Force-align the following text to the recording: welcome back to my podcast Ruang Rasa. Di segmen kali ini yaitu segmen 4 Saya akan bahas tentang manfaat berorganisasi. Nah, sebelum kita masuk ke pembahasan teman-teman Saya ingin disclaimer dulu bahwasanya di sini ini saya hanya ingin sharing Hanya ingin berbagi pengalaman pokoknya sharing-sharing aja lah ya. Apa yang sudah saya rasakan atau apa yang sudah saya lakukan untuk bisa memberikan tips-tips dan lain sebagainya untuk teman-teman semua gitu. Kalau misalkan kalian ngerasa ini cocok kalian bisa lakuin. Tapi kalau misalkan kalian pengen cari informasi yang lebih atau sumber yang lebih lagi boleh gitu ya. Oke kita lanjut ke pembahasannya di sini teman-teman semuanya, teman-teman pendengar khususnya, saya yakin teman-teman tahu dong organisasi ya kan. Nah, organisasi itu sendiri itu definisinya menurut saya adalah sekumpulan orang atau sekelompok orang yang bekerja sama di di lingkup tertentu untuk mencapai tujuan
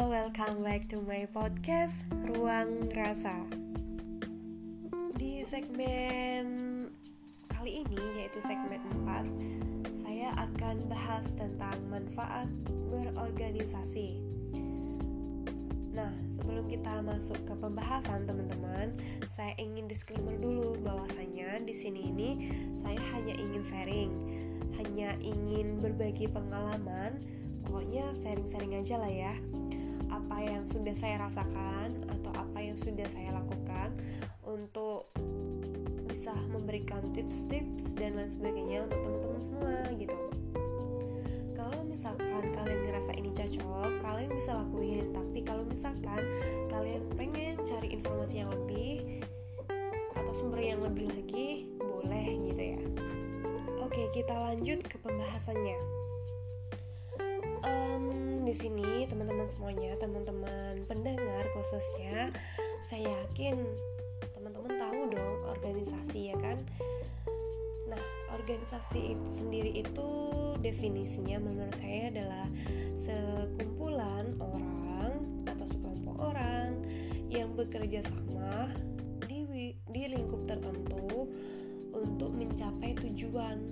welcome 0.00 0.64
back 0.64 0.88
to 0.88 1.04
my 1.04 1.28
podcast 1.36 2.00
Ruang 2.32 2.88
Rasa. 2.96 3.44
Di 5.20 5.44
segmen 5.44 6.88
kali 7.52 7.84
ini 7.84 8.00
yaitu 8.16 8.40
segmen 8.40 8.80
4 9.04 10.00
Saya 10.00 10.32
akan 10.40 10.88
bahas 10.88 11.28
tentang 11.36 11.76
manfaat 11.92 12.48
berorganisasi. 12.88 14.16
Nah, 15.92 16.16
sebelum 16.40 16.72
kita 16.72 17.04
masuk 17.04 17.36
ke 17.44 17.52
pembahasan 17.52 18.24
teman-teman 18.24 18.96
Saya 19.28 19.52
ingin 19.60 19.92
disclaimer 19.92 20.40
dulu 20.40 20.72
bahwasanya 20.80 21.60
di 21.68 21.76
sini 21.76 22.08
ini 22.08 22.30
saya 22.80 22.96
hanya 23.12 23.36
ingin 23.36 23.62
sharing 23.68 24.10
Hanya 24.80 25.12
ingin 25.20 25.84
berbagi 25.84 26.32
pengalaman 26.32 27.20
pokoknya 27.66 28.10
sharing-sharing 28.20 28.74
aja 28.78 28.96
lah 28.98 29.12
ya. 29.12 29.34
Apa 30.12 30.44
yang 30.44 30.68
sudah 30.68 30.94
saya 30.98 31.22
rasakan 31.24 32.04
atau 32.08 32.32
apa 32.36 32.58
yang 32.60 32.76
sudah 32.76 33.06
saya 33.08 33.32
lakukan 33.32 33.94
untuk 34.44 35.08
bisa 36.06 36.36
memberikan 36.54 37.02
tips-tips 37.10 37.98
dan 37.98 38.14
lain 38.14 38.30
sebagainya 38.30 38.86
untuk 38.86 38.98
teman-teman 39.02 39.42
semua 39.42 39.76
gitu. 39.98 40.18
Kalau 41.58 41.80
misalkan 41.88 42.44
kalian 42.54 42.80
ngerasa 42.86 43.12
ini 43.18 43.30
cocok 43.34 43.90
kalian 44.04 44.30
bisa 44.36 44.52
lakuin. 44.54 45.06
Tapi 45.10 45.38
kalau 45.42 45.64
misalkan 45.66 46.22
kalian 46.70 47.02
pengen 47.18 47.54
cari 47.64 47.88
informasi 47.90 48.44
yang 48.44 48.50
lebih 48.54 49.22
atau 50.14 50.32
sumber 50.38 50.60
yang 50.62 50.78
lebih 50.84 51.10
lagi 51.10 51.66
boleh 51.80 52.26
gitu 52.52 52.62
ya. 52.76 52.80
Oke 53.82 54.08
kita 54.14 54.34
lanjut 54.36 54.78
ke 54.86 54.96
pembahasannya 55.02 56.02
di 58.52 58.68
sini 58.68 59.08
teman-teman 59.08 59.48
semuanya, 59.48 59.96
teman-teman 59.96 60.84
pendengar 60.84 61.48
khususnya, 61.56 62.28
saya 62.84 63.08
yakin 63.24 63.64
teman-teman 64.36 64.76
tahu 64.76 65.00
dong 65.08 65.36
organisasi 65.56 66.28
ya 66.28 66.36
kan. 66.36 66.60
Nah, 67.88 68.04
organisasi 68.36 69.16
itu 69.16 69.28
sendiri 69.32 69.80
itu 69.80 70.08
definisinya 70.60 71.40
menurut 71.40 71.72
saya 71.80 72.12
adalah 72.12 72.44
sekumpulan 73.00 74.36
orang 74.36 75.48
atau 75.48 75.66
sekelompok 75.72 76.16
orang 76.20 76.76
yang 77.32 77.56
bekerja 77.56 78.04
sama 78.04 78.68
di 79.32 79.48
di 79.80 80.02
lingkup 80.12 80.44
tertentu 80.44 81.24
untuk 81.96 82.28
mencapai 82.36 83.00
tujuan 83.00 83.64